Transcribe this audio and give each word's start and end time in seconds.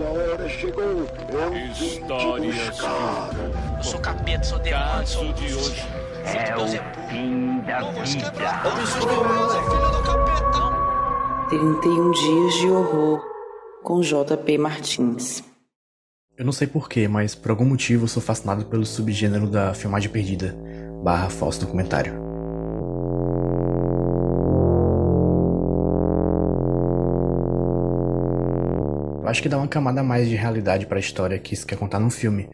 Sua 0.00 0.08
hora 0.08 0.48
chegou. 0.48 0.82
Eu 0.82 1.50
buscar. 2.46 3.28
Eu 3.76 3.84
sou 3.84 4.00
capeta, 4.00 4.42
sou 4.44 4.58
demônio, 4.58 5.06
sou 5.06 5.30
de 5.34 5.54
hoje. 5.54 5.86
É 6.24 6.56
o 6.56 6.66
fim 7.10 7.60
da 7.66 7.80
vida. 7.90 8.32
31 11.50 12.10
dias 12.12 12.54
de 12.54 12.70
horror 12.70 13.22
com 13.82 14.00
JP 14.00 14.56
Martins. 14.56 15.44
Eu 16.34 16.46
não 16.46 16.52
sei 16.52 16.66
porquê, 16.66 17.06
mas 17.06 17.34
por 17.34 17.50
algum 17.50 17.66
motivo 17.66 18.04
eu 18.04 18.08
sou 18.08 18.22
fascinado 18.22 18.64
pelo 18.64 18.86
subgênero 18.86 19.46
da 19.46 19.74
filmagem 19.74 20.10
perdida, 20.10 20.56
barra 21.04 21.28
falso 21.28 21.60
documentário. 21.60 22.29
Acho 29.30 29.42
que 29.42 29.48
dá 29.48 29.56
uma 29.56 29.68
camada 29.68 30.00
a 30.00 30.04
mais 30.04 30.28
de 30.28 30.34
realidade 30.34 30.86
pra 30.86 30.98
história 30.98 31.38
que 31.38 31.54
isso 31.54 31.66
quer 31.66 31.76
contar 31.76 31.98
num 31.98 32.10
filme. 32.10 32.48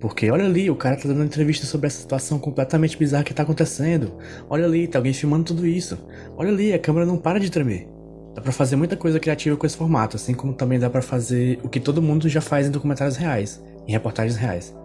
Porque 0.00 0.30
olha 0.30 0.44
ali, 0.44 0.68
o 0.68 0.76
cara 0.76 0.96
tá 0.96 1.08
dando 1.08 1.24
entrevista 1.24 1.66
sobre 1.66 1.86
essa 1.86 2.00
situação 2.00 2.38
completamente 2.38 2.98
bizarra 2.98 3.24
que 3.24 3.32
tá 3.32 3.42
acontecendo. 3.42 4.12
Olha 4.48 4.66
ali, 4.66 4.86
tá 4.86 4.98
alguém 4.98 5.12
filmando 5.12 5.44
tudo 5.44 5.66
isso. 5.66 5.98
Olha 6.36 6.50
ali, 6.50 6.72
a 6.72 6.78
câmera 6.78 7.06
não 7.06 7.16
para 7.16 7.40
de 7.40 7.50
tremer. 7.50 7.88
Dá 8.34 8.42
pra 8.42 8.52
fazer 8.52 8.76
muita 8.76 8.96
coisa 8.96 9.18
criativa 9.18 9.56
com 9.56 9.64
esse 9.64 9.76
formato, 9.76 10.16
assim 10.16 10.34
como 10.34 10.52
também 10.52 10.78
dá 10.78 10.90
pra 10.90 11.00
fazer 11.00 11.58
o 11.62 11.68
que 11.70 11.80
todo 11.80 12.02
mundo 12.02 12.28
já 12.28 12.42
faz 12.42 12.66
em 12.66 12.70
documentários 12.70 13.16
reais, 13.16 13.64
em 13.88 13.92
reportagens 13.92 14.36
reais. 14.36 14.76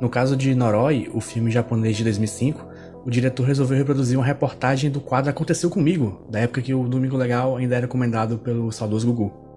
No 0.00 0.08
caso 0.08 0.34
de 0.34 0.54
Noroi, 0.54 1.10
o 1.12 1.20
filme 1.20 1.50
japonês 1.50 1.96
de 1.96 2.04
2005, 2.04 2.66
o 3.04 3.10
diretor 3.10 3.44
resolveu 3.44 3.76
reproduzir 3.76 4.18
uma 4.18 4.24
reportagem 4.24 4.90
do 4.90 5.00
quadro 5.00 5.30
Aconteceu 5.30 5.68
Comigo, 5.68 6.26
da 6.30 6.40
época 6.40 6.62
que 6.62 6.72
o 6.72 6.88
Domingo 6.88 7.16
Legal 7.16 7.56
ainda 7.56 7.76
era 7.76 7.86
comandado 7.86 8.38
pelo 8.38 8.72
saudoso 8.72 9.06
Gugu. 9.06 9.47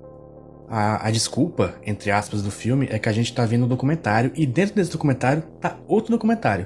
A, 0.74 1.06
a, 1.06 1.12
desculpa, 1.12 1.76
entre 1.86 2.12
aspas, 2.12 2.42
do 2.42 2.50
filme 2.50 2.88
é 2.90 2.98
que 2.98 3.10
a 3.10 3.12
gente 3.12 3.34
tá 3.34 3.46
vendo 3.46 3.66
um 3.66 3.68
documentário 3.68 4.32
e 4.34 4.46
dentro 4.46 4.74
desse 4.74 4.90
documentário 4.90 5.44
tá 5.60 5.78
outro 5.86 6.12
documentário. 6.12 6.66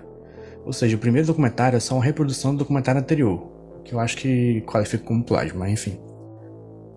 Ou 0.63 0.71
seja, 0.71 0.95
o 0.95 0.99
primeiro 0.99 1.25
documentário 1.25 1.75
é 1.75 1.79
só 1.79 1.95
uma 1.95 2.03
reprodução 2.03 2.51
do 2.51 2.59
documentário 2.59 3.01
anterior, 3.01 3.49
que 3.83 3.93
eu 3.93 3.99
acho 3.99 4.15
que 4.17 4.61
qualifica 4.61 5.03
como 5.03 5.23
plágio, 5.23 5.57
mas 5.57 5.71
enfim. 5.71 5.97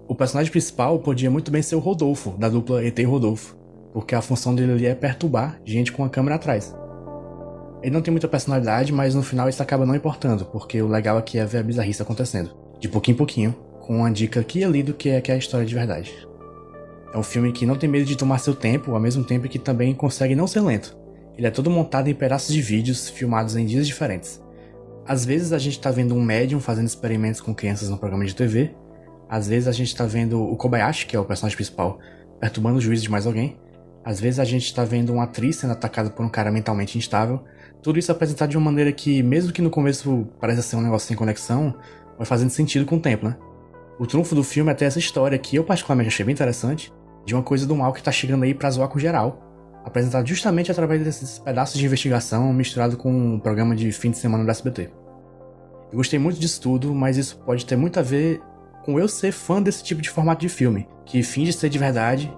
O 0.06 0.15
personagem 0.15 0.53
principal 0.53 0.98
podia 0.98 1.31
muito 1.31 1.50
bem 1.50 1.62
ser 1.62 1.77
o 1.77 1.78
Rodolfo, 1.78 2.33
da 2.33 2.50
dupla 2.50 2.84
ET 2.84 2.98
e 2.98 3.05
Rodolfo, 3.05 3.56
porque 3.91 4.15
a 4.15 4.20
função 4.20 4.55
dele 4.55 4.72
ali 4.72 4.84
é 4.84 4.95
perturbar 4.95 5.59
gente 5.65 5.91
com 5.91 6.05
a 6.05 6.11
câmera 6.11 6.37
atrás. 6.37 6.77
Ele 7.83 7.95
não 7.95 8.03
tem 8.03 8.12
muita 8.12 8.28
personalidade, 8.28 8.93
mas 8.93 9.15
no 9.15 9.22
final 9.22 9.48
isso 9.48 9.62
acaba 9.62 9.87
não 9.87 9.95
importando, 9.95 10.45
porque 10.45 10.83
o 10.83 10.87
legal 10.87 11.17
aqui 11.17 11.39
é 11.39 11.47
ver 11.47 11.59
a 11.59 11.62
bizarrice 11.62 12.03
acontecendo, 12.03 12.50
de 12.78 12.87
pouquinho 12.87 13.15
em 13.15 13.19
pouquinho, 13.19 13.56
com 13.81 13.97
uma 13.97 14.11
dica 14.11 14.41
aqui 14.41 14.59
e 14.59 14.65
ali 14.65 14.83
do 14.83 14.93
que 14.93 15.09
é, 15.09 15.22
que 15.22 15.33
é 15.33 15.37
a 15.37 15.39
história 15.39 15.65
de 15.65 15.75
verdade. 15.75 16.28
É 17.12 17.19
um 17.19 17.23
filme 17.23 17.53
que 17.53 17.64
não 17.64 17.77
tem 17.77 17.89
medo 17.89 18.05
de 18.05 18.17
tomar 18.17 18.39
seu 18.39 18.55
tempo, 18.55 18.92
ao 18.92 19.01
mesmo 19.01 19.25
tempo 19.25 19.48
que 19.48 19.59
também 19.59 19.95
consegue 19.95 20.34
não 20.34 20.47
ser 20.47 20.61
lento. 20.61 20.97
Ele 21.37 21.47
é 21.47 21.50
todo 21.50 21.70
montado 21.70 22.09
em 22.09 22.15
pedaços 22.15 22.53
de 22.53 22.61
vídeos 22.61 23.09
filmados 23.09 23.56
em 23.56 23.65
dias 23.65 23.87
diferentes. 23.87 24.42
Às 25.06 25.25
vezes 25.25 25.53
a 25.53 25.59
gente 25.59 25.81
tá 25.81 25.91
vendo 25.91 26.15
um 26.15 26.23
médium 26.23 26.61
fazendo 26.61 26.87
experimentos 26.87 27.41
com 27.41 27.55
crianças 27.55 27.89
no 27.89 27.97
programa 27.97 28.27
de 28.27 28.34
TV, 28.34 28.75
às 29.28 29.48
vezes 29.48 29.69
a 29.69 29.73
gente 29.73 29.95
tá 29.95 30.05
vendo 30.05 30.42
o 30.42 30.56
Kobayashi, 30.56 31.06
que 31.06 31.17
é 31.17 31.20
o 31.20 31.25
personagem 31.25 31.56
principal, 31.56 31.98
perturbando 32.41 32.78
o 32.78 32.81
juízo 32.81 33.05
de 33.05 33.11
mais 33.11 33.27
alguém, 33.27 33.56
às 34.05 34.20
vezes 34.20 34.39
a 34.39 34.45
gente 34.45 34.75
tá 34.75 34.84
vendo 34.84 35.12
uma 35.12 35.25
atriz 35.25 35.56
sendo 35.56 35.72
atacada 35.72 36.11
por 36.11 36.25
um 36.25 36.28
cara 36.28 36.50
mentalmente 36.50 36.97
instável, 36.97 37.43
tudo 37.83 37.98
isso 37.98 38.11
apresentado 38.11 38.50
de 38.50 38.56
uma 38.56 38.65
maneira 38.65 38.93
que, 38.93 39.22
mesmo 39.22 39.53
que 39.53 39.62
no 39.62 39.70
começo 39.70 40.27
pareça 40.41 40.62
ser 40.62 40.77
um 40.77 40.81
negócio 40.81 41.09
sem 41.09 41.17
conexão, 41.17 41.75
vai 42.17 42.27
fazendo 42.27 42.50
sentido 42.50 42.84
com 42.84 42.97
o 42.97 43.00
tempo, 43.00 43.27
né? 43.27 43.37
O 43.98 44.06
trunfo 44.06 44.34
do 44.34 44.43
filme 44.43 44.70
é 44.70 44.75
ter 44.75 44.87
essa 44.87 44.98
história 44.98 45.39
que 45.39 45.56
eu 45.56 45.65
particularmente 45.65 46.09
achei 46.09 46.25
bem 46.25 46.33
interessante, 46.33 46.93
de 47.29 47.34
uma 47.34 47.43
coisa 47.43 47.67
do 47.67 47.77
mal 47.77 47.93
que 47.93 48.03
tá 48.03 48.11
chegando 48.11 48.43
aí 48.45 48.55
pra 48.55 48.71
zoar 48.71 48.89
com 48.89 48.98
geral. 48.98 49.45
Apresentado 49.84 50.27
justamente 50.27 50.71
através 50.71 51.05
desses 51.05 51.39
pedaços 51.39 51.79
de 51.79 51.84
investigação 51.84 52.51
misturado 52.55 52.97
com 52.97 53.12
um 53.12 53.39
programa 53.39 53.77
de 53.77 53.93
fim 53.93 54.11
de 54.11 54.17
semana 54.17 54.44
do 54.44 54.50
SBT. 54.50 54.91
Eu 55.93 55.99
gostei 55.99 56.19
muito 56.19 56.41
disso 56.41 56.59
tudo, 56.59 56.94
mas 56.94 57.19
isso 57.19 57.37
pode 57.44 57.67
ter 57.67 57.77
muito 57.77 57.99
a 57.99 58.03
ver 58.03 58.41
com 58.83 58.99
eu 58.99 59.06
ser 59.06 59.31
fã 59.31 59.61
desse 59.61 59.84
tipo 59.84 60.00
de 60.00 60.09
formato 60.09 60.41
de 60.41 60.49
filme, 60.49 60.88
que 61.05 61.22
finge 61.22 61.53
ser 61.53 61.69
de 61.69 61.78
verdade 61.78 62.34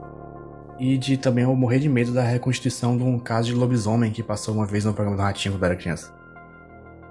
e 0.78 0.98
de 0.98 1.16
também 1.16 1.44
eu 1.44 1.54
morrer 1.54 1.78
de 1.78 1.88
medo 1.88 2.12
da 2.12 2.22
reconstituição 2.22 2.96
de 2.96 3.04
um 3.04 3.16
caso 3.16 3.46
de 3.46 3.54
lobisomem 3.54 4.10
que 4.10 4.24
passou 4.24 4.54
uma 4.54 4.66
vez 4.66 4.84
no 4.84 4.92
programa 4.92 5.16
do 5.16 5.22
Ratinho 5.22 5.54
quando 5.54 5.64
era 5.64 5.76
criança. 5.76 6.12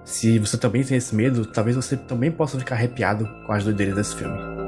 Se 0.04 0.38
você 0.38 0.58
também 0.58 0.84
tem 0.84 0.98
esse 0.98 1.16
medo, 1.16 1.46
talvez 1.46 1.78
você 1.78 1.96
também 1.96 2.30
possa 2.30 2.60
ficar 2.60 2.76
arrepiado 2.76 3.26
com 3.46 3.54
as 3.54 3.64
doideiras 3.64 3.96
desse 3.96 4.16
filme. 4.16 4.59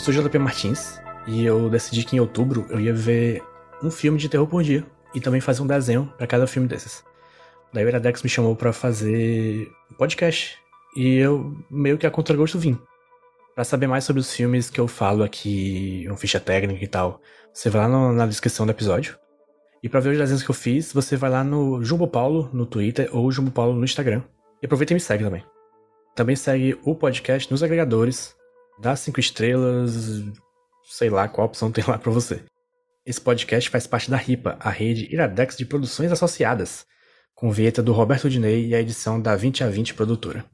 Sou 0.00 0.14
JP 0.14 0.38
Martins 0.38 0.98
e 1.26 1.44
eu 1.44 1.68
decidi 1.68 2.04
que 2.04 2.16
em 2.16 2.20
outubro 2.20 2.66
eu 2.70 2.80
ia 2.80 2.94
ver 2.94 3.42
um 3.82 3.90
filme 3.90 4.18
de 4.18 4.30
terror 4.30 4.46
por 4.46 4.62
dia 4.62 4.86
e 5.14 5.20
também 5.20 5.42
fazer 5.42 5.60
um 5.60 5.66
desenho 5.66 6.10
para 6.16 6.26
cada 6.26 6.46
filme 6.46 6.66
desses. 6.66 7.04
Daí 7.70 7.84
o 7.84 7.88
Iradex 7.88 8.22
me 8.22 8.28
chamou 8.30 8.56
para 8.56 8.72
fazer 8.72 9.70
um 9.92 9.94
podcast 9.94 10.56
e 10.96 11.16
eu 11.16 11.54
meio 11.70 11.98
que 11.98 12.06
a 12.06 12.10
contragosto 12.10 12.58
vim. 12.58 12.78
Para 13.54 13.62
saber 13.62 13.88
mais 13.88 14.04
sobre 14.04 14.20
os 14.20 14.32
filmes 14.32 14.70
que 14.70 14.80
eu 14.80 14.88
falo 14.88 15.22
aqui, 15.22 16.04
uma 16.06 16.16
ficha 16.16 16.40
técnica 16.40 16.82
e 16.82 16.88
tal, 16.88 17.20
você 17.52 17.68
vai 17.68 17.82
lá 17.82 17.88
no, 17.88 18.12
na 18.12 18.26
descrição 18.26 18.64
do 18.64 18.72
episódio. 18.72 19.18
E 19.82 19.88
para 19.88 20.00
ver 20.00 20.12
os 20.12 20.18
desenhos 20.18 20.42
que 20.42 20.50
eu 20.50 20.54
fiz, 20.54 20.94
você 20.94 21.14
vai 21.14 21.28
lá 21.28 21.44
no 21.44 21.84
Jumbo 21.84 22.08
Paulo 22.08 22.48
no 22.54 22.64
Twitter 22.64 23.10
ou 23.12 23.30
Jumbo 23.30 23.50
Paulo 23.50 23.74
no 23.74 23.84
Instagram. 23.84 24.22
E 24.62 24.66
aproveita 24.66 24.94
e 24.94 24.94
me 24.94 25.00
segue 25.00 25.24
também. 25.24 25.44
Também 26.16 26.36
segue 26.36 26.78
o 26.84 26.94
podcast 26.94 27.50
nos 27.50 27.62
agregadores, 27.62 28.34
dá 28.80 28.96
cinco 28.96 29.20
estrelas, 29.20 30.24
sei 30.84 31.10
lá 31.10 31.28
qual 31.28 31.46
opção 31.46 31.70
tem 31.70 31.84
lá 31.86 31.98
para 31.98 32.10
você. 32.10 32.42
Esse 33.04 33.20
podcast 33.20 33.68
faz 33.70 33.86
parte 33.86 34.10
da 34.10 34.16
RIPA, 34.16 34.56
a 34.60 34.70
rede 34.70 35.12
Iradex 35.12 35.56
de 35.56 35.64
produções 35.64 36.10
associadas, 36.12 36.86
com 37.34 37.50
vinheta 37.50 37.82
do 37.82 37.92
Roberto 37.92 38.28
Dinei 38.28 38.66
e 38.68 38.74
a 38.74 38.80
edição 38.80 39.20
da 39.20 39.36
20 39.36 39.64
a 39.64 39.68
20 39.68 39.94
produtora. 39.94 40.44